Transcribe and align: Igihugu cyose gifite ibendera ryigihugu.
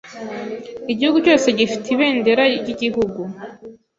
Igihugu 0.91 1.17
cyose 1.25 1.47
gifite 1.57 1.87
ibendera 1.95 2.43
ryigihugu. 2.61 3.21